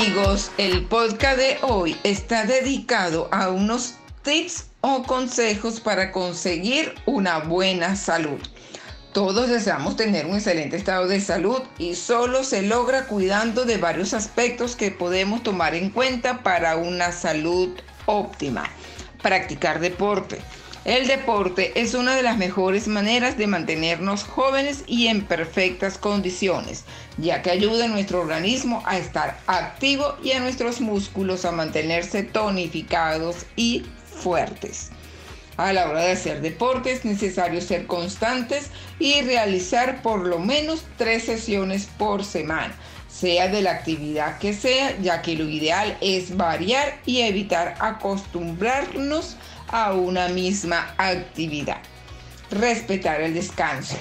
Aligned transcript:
amigos, 0.00 0.50
el 0.56 0.86
podcast 0.86 1.36
de 1.36 1.58
hoy 1.60 1.94
está 2.04 2.46
dedicado 2.46 3.28
a 3.32 3.50
unos 3.50 3.96
tips 4.22 4.68
o 4.80 5.02
consejos 5.02 5.78
para 5.78 6.10
conseguir 6.10 6.94
una 7.04 7.40
buena 7.40 7.94
salud. 7.96 8.38
Todos 9.12 9.50
deseamos 9.50 9.96
tener 9.96 10.24
un 10.24 10.36
excelente 10.36 10.78
estado 10.78 11.06
de 11.06 11.20
salud 11.20 11.60
y 11.76 11.96
solo 11.96 12.44
se 12.44 12.62
logra 12.62 13.08
cuidando 13.08 13.66
de 13.66 13.76
varios 13.76 14.14
aspectos 14.14 14.74
que 14.74 14.90
podemos 14.90 15.42
tomar 15.42 15.74
en 15.74 15.90
cuenta 15.90 16.42
para 16.42 16.78
una 16.78 17.12
salud 17.12 17.68
óptima. 18.06 18.70
Practicar 19.22 19.80
deporte. 19.80 20.38
El 20.86 21.06
deporte 21.06 21.78
es 21.78 21.92
una 21.92 22.16
de 22.16 22.22
las 22.22 22.38
mejores 22.38 22.88
maneras 22.88 23.36
de 23.36 23.46
mantenernos 23.46 24.24
jóvenes 24.24 24.82
y 24.86 25.08
en 25.08 25.26
perfectas 25.26 25.98
condiciones, 25.98 26.84
ya 27.18 27.42
que 27.42 27.50
ayuda 27.50 27.84
a 27.84 27.88
nuestro 27.88 28.22
organismo 28.22 28.82
a 28.86 28.96
estar 28.96 29.38
activo 29.46 30.16
y 30.24 30.32
a 30.32 30.40
nuestros 30.40 30.80
músculos 30.80 31.44
a 31.44 31.52
mantenerse 31.52 32.22
tonificados 32.22 33.44
y 33.56 33.84
fuertes. 34.22 34.90
A 35.58 35.74
la 35.74 35.90
hora 35.90 36.00
de 36.00 36.12
hacer 36.12 36.40
deporte 36.40 36.92
es 36.92 37.04
necesario 37.04 37.60
ser 37.60 37.86
constantes 37.86 38.70
y 38.98 39.20
realizar 39.20 40.00
por 40.00 40.26
lo 40.26 40.38
menos 40.38 40.84
tres 40.96 41.24
sesiones 41.24 41.90
por 41.98 42.24
semana, 42.24 42.74
sea 43.06 43.48
de 43.48 43.60
la 43.60 43.72
actividad 43.72 44.38
que 44.38 44.54
sea, 44.54 44.98
ya 45.02 45.20
que 45.20 45.36
lo 45.36 45.44
ideal 45.44 45.98
es 46.00 46.38
variar 46.38 47.00
y 47.04 47.20
evitar 47.20 47.74
acostumbrarnos 47.80 49.36
a 49.70 49.92
una 49.92 50.28
misma 50.28 50.94
actividad. 50.98 51.78
Respetar 52.50 53.20
el 53.20 53.34
descanso. 53.34 53.96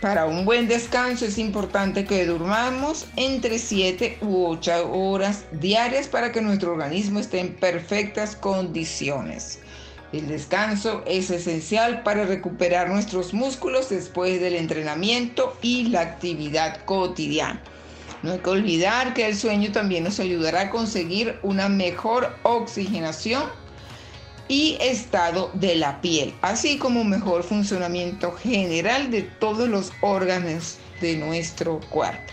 Para 0.00 0.26
un 0.26 0.44
buen 0.44 0.66
descanso 0.66 1.26
es 1.26 1.38
importante 1.38 2.04
que 2.04 2.26
durmamos 2.26 3.06
entre 3.14 3.58
7 3.58 4.18
u 4.22 4.46
8 4.46 4.90
horas 4.90 5.44
diarias 5.52 6.08
para 6.08 6.32
que 6.32 6.42
nuestro 6.42 6.72
organismo 6.72 7.20
esté 7.20 7.38
en 7.38 7.54
perfectas 7.54 8.34
condiciones. 8.34 9.60
El 10.12 10.26
descanso 10.26 11.02
es 11.06 11.30
esencial 11.30 12.02
para 12.02 12.24
recuperar 12.24 12.88
nuestros 12.88 13.32
músculos 13.32 13.88
después 13.90 14.40
del 14.40 14.56
entrenamiento 14.56 15.56
y 15.62 15.84
la 15.84 16.00
actividad 16.00 16.84
cotidiana. 16.84 17.62
No 18.22 18.32
hay 18.32 18.38
que 18.40 18.50
olvidar 18.50 19.14
que 19.14 19.26
el 19.26 19.36
sueño 19.36 19.72
también 19.72 20.04
nos 20.04 20.20
ayudará 20.20 20.62
a 20.62 20.70
conseguir 20.70 21.38
una 21.42 21.68
mejor 21.68 22.36
oxigenación 22.42 23.44
y 24.48 24.76
estado 24.80 25.50
de 25.54 25.76
la 25.76 26.00
piel, 26.00 26.34
así 26.42 26.78
como 26.78 27.04
mejor 27.04 27.42
funcionamiento 27.42 28.32
general 28.32 29.10
de 29.10 29.22
todos 29.22 29.68
los 29.68 29.92
órganos 30.00 30.78
de 31.00 31.16
nuestro 31.16 31.80
cuerpo. 31.90 32.32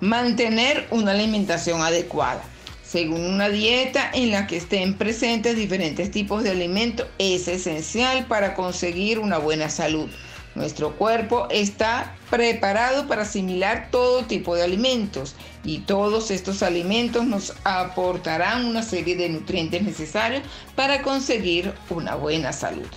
Mantener 0.00 0.86
una 0.90 1.12
alimentación 1.12 1.80
adecuada. 1.80 2.42
Según 2.82 3.24
una 3.24 3.48
dieta 3.48 4.10
en 4.12 4.32
la 4.32 4.46
que 4.46 4.58
estén 4.58 4.98
presentes 4.98 5.56
diferentes 5.56 6.10
tipos 6.10 6.42
de 6.42 6.50
alimentos 6.50 7.06
es 7.18 7.48
esencial 7.48 8.26
para 8.26 8.54
conseguir 8.54 9.18
una 9.18 9.38
buena 9.38 9.70
salud. 9.70 10.10
Nuestro 10.54 10.96
cuerpo 10.96 11.48
está 11.50 12.14
preparado 12.28 13.06
para 13.06 13.22
asimilar 13.22 13.88
todo 13.90 14.24
tipo 14.24 14.54
de 14.54 14.62
alimentos 14.62 15.34
y 15.64 15.78
todos 15.80 16.30
estos 16.30 16.62
alimentos 16.62 17.24
nos 17.24 17.54
aportarán 17.64 18.66
una 18.66 18.82
serie 18.82 19.16
de 19.16 19.30
nutrientes 19.30 19.82
necesarios 19.82 20.42
para 20.76 21.00
conseguir 21.00 21.72
una 21.88 22.16
buena 22.16 22.52
salud. 22.52 22.88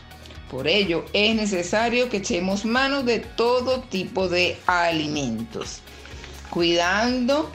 Por 0.52 0.68
ello 0.68 1.06
es 1.14 1.34
necesario 1.36 2.10
que 2.10 2.18
echemos 2.18 2.66
mano 2.66 3.04
de 3.04 3.20
todo 3.20 3.82
tipo 3.82 4.28
de 4.28 4.58
alimentos, 4.68 5.80
cuidando 6.50 7.50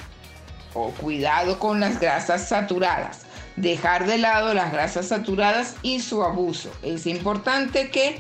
o 0.75 0.91
cuidado 0.93 1.59
con 1.59 1.81
las 1.81 2.01
grasas 2.01 2.49
saturadas. 2.49 3.27
Dejar 3.57 4.07
de 4.07 4.19
lado 4.19 4.55
las 4.55 4.73
grasas 4.73 5.09
saturadas 5.09 5.77
y 5.83 6.01
su 6.01 6.23
abuso. 6.23 6.71
Es 6.83 7.07
importante 7.07 7.91
que 7.91 8.19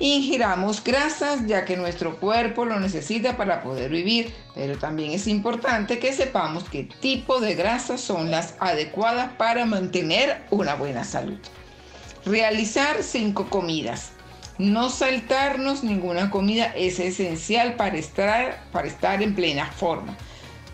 ingiramos 0.00 0.82
grasas 0.82 1.46
ya 1.46 1.64
que 1.64 1.76
nuestro 1.76 2.16
cuerpo 2.18 2.64
lo 2.64 2.80
necesita 2.80 3.36
para 3.36 3.62
poder 3.62 3.90
vivir, 3.90 4.34
pero 4.54 4.76
también 4.78 5.12
es 5.12 5.26
importante 5.26 5.98
que 5.98 6.12
sepamos 6.12 6.64
qué 6.64 6.88
tipo 7.00 7.40
de 7.40 7.54
grasas 7.54 8.00
son 8.00 8.30
las 8.30 8.54
adecuadas 8.58 9.30
para 9.36 9.66
mantener 9.66 10.42
una 10.50 10.74
buena 10.74 11.04
salud. 11.04 11.38
Realizar 12.24 13.02
cinco 13.02 13.48
comidas. 13.48 14.12
No 14.58 14.90
saltarnos 14.90 15.84
ninguna 15.84 16.30
comida 16.30 16.66
es 16.76 16.98
esencial 16.98 17.74
para 17.76 17.96
estar, 17.96 18.62
para 18.72 18.88
estar 18.88 19.22
en 19.22 19.34
plena 19.34 19.66
forma. 19.66 20.16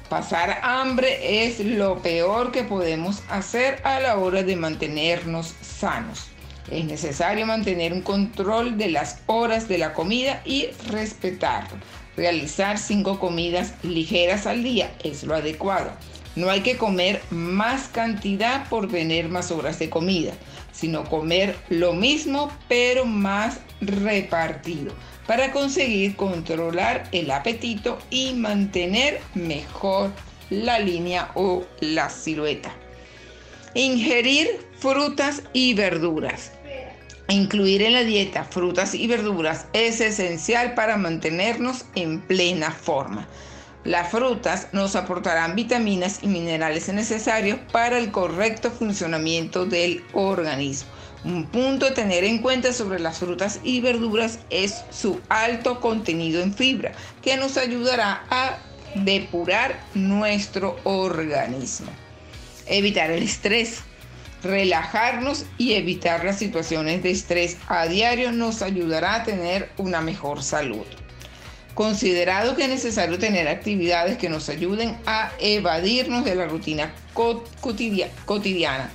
Pasar 0.08 0.60
hambre 0.62 1.44
es 1.44 1.58
lo 1.60 2.00
peor 2.00 2.52
que 2.52 2.62
podemos 2.62 3.22
hacer 3.28 3.80
a 3.84 3.98
la 3.98 4.18
hora 4.18 4.44
de 4.44 4.54
mantenernos 4.54 5.54
sanos. 5.62 6.28
Es 6.70 6.84
necesario 6.84 7.46
mantener 7.46 7.92
un 7.92 8.02
control 8.02 8.76
de 8.76 8.90
las 8.90 9.20
horas 9.26 9.68
de 9.68 9.78
la 9.78 9.94
comida 9.94 10.42
y 10.44 10.66
respetarlo. 10.88 11.78
Realizar 12.16 12.78
cinco 12.78 13.20
comidas 13.20 13.74
ligeras 13.82 14.46
al 14.46 14.64
día 14.64 14.92
es 15.04 15.22
lo 15.22 15.34
adecuado. 15.34 15.92
No 16.34 16.50
hay 16.50 16.60
que 16.60 16.76
comer 16.76 17.22
más 17.30 17.88
cantidad 17.88 18.68
por 18.68 18.88
tener 18.88 19.28
más 19.28 19.50
horas 19.50 19.78
de 19.78 19.88
comida, 19.88 20.32
sino 20.72 21.04
comer 21.04 21.56
lo 21.68 21.92
mismo 21.92 22.50
pero 22.68 23.06
más 23.06 23.60
repartido 23.80 24.92
para 25.26 25.50
conseguir 25.52 26.16
controlar 26.16 27.08
el 27.12 27.30
apetito 27.30 27.98
y 28.10 28.34
mantener 28.34 29.20
mejor 29.34 30.10
la 30.50 30.78
línea 30.78 31.30
o 31.34 31.64
la 31.80 32.10
silueta. 32.10 32.72
Ingerir 33.74 34.48
frutas 34.78 35.42
y 35.52 35.74
verduras. 35.74 36.52
Incluir 37.28 37.82
en 37.82 37.92
la 37.92 38.04
dieta 38.04 38.44
frutas 38.44 38.94
y 38.94 39.06
verduras 39.08 39.66
es 39.72 40.00
esencial 40.00 40.74
para 40.74 40.96
mantenernos 40.96 41.84
en 41.96 42.20
plena 42.20 42.70
forma. 42.70 43.26
Las 43.82 44.10
frutas 44.10 44.68
nos 44.72 44.96
aportarán 44.96 45.56
vitaminas 45.56 46.20
y 46.22 46.28
minerales 46.28 46.88
necesarios 46.92 47.58
para 47.72 47.98
el 47.98 48.10
correcto 48.10 48.70
funcionamiento 48.70 49.66
del 49.66 50.04
organismo. 50.12 50.90
Un 51.24 51.46
punto 51.46 51.86
a 51.86 51.94
tener 51.94 52.22
en 52.22 52.38
cuenta 52.38 52.72
sobre 52.72 53.00
las 53.00 53.18
frutas 53.18 53.60
y 53.64 53.80
verduras 53.80 54.38
es 54.50 54.84
su 54.90 55.20
alto 55.28 55.80
contenido 55.80 56.40
en 56.42 56.54
fibra, 56.54 56.92
que 57.22 57.36
nos 57.36 57.56
ayudará 57.56 58.24
a 58.30 58.58
depurar 58.94 59.80
nuestro 59.94 60.78
organismo. 60.84 61.90
Evitar 62.66 63.10
el 63.10 63.22
estrés. 63.22 63.82
Relajarnos 64.42 65.46
y 65.58 65.72
evitar 65.72 66.24
las 66.24 66.38
situaciones 66.38 67.02
de 67.02 67.10
estrés 67.10 67.56
a 67.68 67.86
diario 67.86 68.32
nos 68.32 68.62
ayudará 68.62 69.16
a 69.16 69.24
tener 69.24 69.70
una 69.78 70.00
mejor 70.00 70.42
salud. 70.42 70.84
Considerado 71.74 72.56
que 72.56 72.64
es 72.64 72.68
necesario 72.68 73.18
tener 73.18 73.48
actividades 73.48 74.16
que 74.16 74.28
nos 74.28 74.48
ayuden 74.48 74.96
a 75.06 75.32
evadirnos 75.38 76.24
de 76.24 76.34
la 76.34 76.46
rutina 76.46 76.92
cotidiana. 78.24 78.90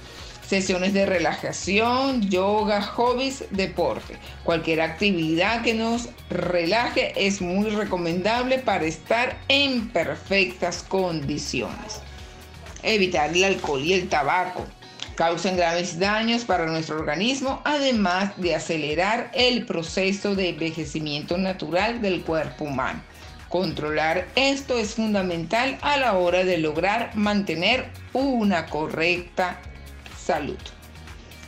Sesiones 0.47 0.93
de 0.93 1.05
relajación, 1.05 2.29
yoga, 2.29 2.81
hobbies, 2.81 3.45
deporte. 3.51 4.17
Cualquier 4.43 4.81
actividad 4.81 5.61
que 5.61 5.73
nos 5.73 6.09
relaje 6.29 7.13
es 7.15 7.39
muy 7.39 7.69
recomendable 7.69 8.59
para 8.59 8.85
estar 8.85 9.39
en 9.47 9.89
perfectas 9.89 10.83
condiciones. 10.83 12.01
Evitar 12.83 13.29
el 13.29 13.43
alcohol 13.43 13.81
y 13.81 13.93
el 13.93 14.09
tabaco 14.09 14.65
causan 15.15 15.57
graves 15.57 15.99
daños 15.99 16.45
para 16.45 16.65
nuestro 16.65 16.97
organismo, 16.97 17.61
además 17.63 18.31
de 18.37 18.55
acelerar 18.55 19.31
el 19.33 19.65
proceso 19.65 20.35
de 20.35 20.49
envejecimiento 20.49 21.37
natural 21.37 22.01
del 22.01 22.21
cuerpo 22.21 22.65
humano. 22.65 23.01
Controlar 23.49 24.27
esto 24.35 24.77
es 24.77 24.95
fundamental 24.95 25.77
a 25.81 25.97
la 25.97 26.13
hora 26.13 26.45
de 26.45 26.57
lograr 26.57 27.11
mantener 27.15 27.89
una 28.13 28.67
correcta 28.67 29.59
salud. 30.17 30.57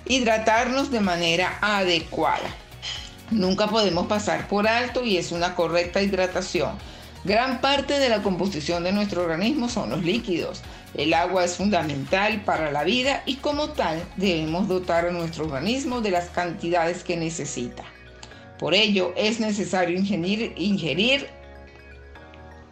Hidratarnos 0.06 0.92
de 0.92 1.00
manera 1.00 1.58
adecuada. 1.62 2.50
Nunca 3.32 3.68
podemos 3.68 4.08
pasar 4.08 4.48
por 4.50 4.68
alto 4.68 5.04
y 5.04 5.18
es 5.18 5.32
una 5.32 5.56
correcta 5.56 6.02
hidratación. 6.02 6.78
Gran 7.26 7.62
parte 7.62 8.00
de 8.00 8.10
la 8.10 8.22
composición 8.22 8.84
de 8.84 8.92
nuestro 8.92 9.24
organismo 9.24 9.70
son 9.70 9.92
los 9.92 10.04
líquidos. 10.04 10.62
El 10.94 11.14
agua 11.14 11.46
es 11.46 11.56
fundamental 11.56 12.42
para 12.44 12.70
la 12.70 12.84
vida 12.84 13.24
y 13.26 13.38
como 13.38 13.70
tal 13.70 14.04
debemos 14.18 14.68
dotar 14.68 15.06
a 15.06 15.12
nuestro 15.12 15.46
organismo 15.46 16.02
de 16.02 16.12
las 16.12 16.30
cantidades 16.30 17.02
que 17.04 17.16
necesita. 17.16 17.84
Por 18.60 18.74
ello 18.74 19.14
es 19.16 19.40
necesario 19.40 19.98
ingerir, 19.98 21.30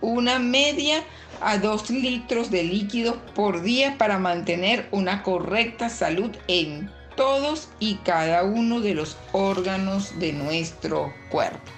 una 0.01 0.38
media 0.38 1.04
a 1.39 1.57
2 1.57 1.89
litros 1.92 2.51
de 2.51 2.63
líquido 2.63 3.24
por 3.33 3.62
día 3.62 3.97
para 3.97 4.19
mantener 4.19 4.88
una 4.92 5.24
correcta 5.24 5.88
salud 5.89 6.31
en 6.47 6.92
todos 7.15 7.69
y 7.80 7.95
cada 8.04 8.44
uno 8.44 8.81
de 8.81 8.95
los 8.95 9.15
órganos 9.31 10.19
de 10.19 10.33
nuestro 10.33 11.13
cuerpo. 11.30 11.71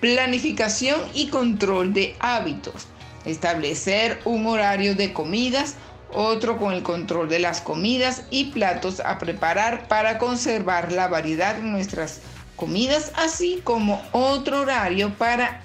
Planificación 0.00 1.00
y 1.14 1.28
control 1.28 1.92
de 1.92 2.16
hábitos. 2.20 2.86
Establecer 3.24 4.20
un 4.24 4.46
horario 4.46 4.94
de 4.94 5.12
comidas 5.12 5.76
otro 6.12 6.58
con 6.58 6.72
el 6.72 6.82
control 6.82 7.28
de 7.28 7.38
las 7.38 7.60
comidas 7.60 8.24
y 8.30 8.46
platos 8.46 9.00
a 9.00 9.18
preparar 9.18 9.88
para 9.88 10.18
conservar 10.18 10.92
la 10.92 11.08
variedad 11.08 11.54
de 11.54 11.62
nuestras 11.62 12.20
comidas, 12.56 13.12
así 13.16 13.60
como 13.64 14.02
otro 14.12 14.60
horario 14.60 15.14
para 15.14 15.62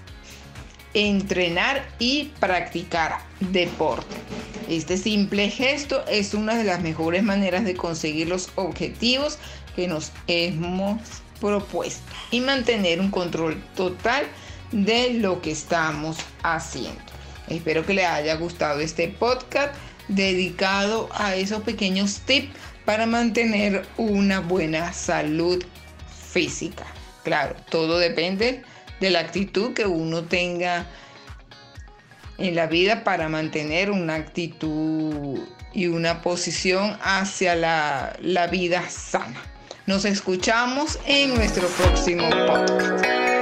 entrenar 0.93 1.88
y 1.99 2.31
practicar 2.39 3.17
deporte. 3.39 4.15
Este 4.69 4.97
simple 4.97 5.49
gesto 5.49 6.05
es 6.07 6.33
una 6.33 6.55
de 6.55 6.63
las 6.63 6.81
mejores 6.81 7.23
maneras 7.23 7.65
de 7.65 7.75
conseguir 7.75 8.27
los 8.27 8.49
objetivos 8.55 9.38
que 9.75 9.88
nos 9.88 10.11
hemos 10.27 10.99
propuesto 11.39 12.03
y 12.31 12.41
mantener 12.41 12.99
un 12.99 13.11
control 13.11 13.61
total 13.75 14.25
de 14.71 15.13
lo 15.13 15.41
que 15.41 15.51
estamos 15.51 16.17
haciendo. 16.43 17.01
Espero 17.47 17.85
que 17.85 17.93
les 17.93 18.05
haya 18.05 18.35
gustado 18.35 18.79
este 18.79 19.07
podcast 19.07 19.73
dedicado 20.07 21.09
a 21.13 21.35
esos 21.35 21.61
pequeños 21.63 22.21
tips 22.21 22.49
para 22.85 23.05
mantener 23.05 23.85
una 23.97 24.39
buena 24.39 24.93
salud 24.93 25.63
física. 26.31 26.85
Claro, 27.23 27.55
todo 27.69 27.97
depende 27.97 28.63
de 28.99 29.09
la 29.09 29.19
actitud 29.19 29.73
que 29.73 29.85
uno 29.85 30.23
tenga 30.23 30.85
en 32.38 32.55
la 32.55 32.67
vida 32.67 33.03
para 33.03 33.29
mantener 33.29 33.91
una 33.91 34.15
actitud 34.15 35.39
y 35.73 35.88
una 35.88 36.21
posición 36.21 36.97
hacia 37.01 37.55
la, 37.55 38.15
la 38.21 38.47
vida 38.47 38.89
sana. 38.89 39.41
Nos 39.87 40.03
escuchamos 40.03 40.97
en 41.05 41.35
nuestro 41.35 41.67
próximo 41.67 42.27
podcast. 42.47 43.34